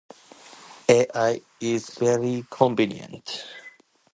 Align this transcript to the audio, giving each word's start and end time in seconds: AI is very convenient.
AI 0.89 1.41
is 1.59 1.91
very 1.91 2.43
convenient. 2.49 3.45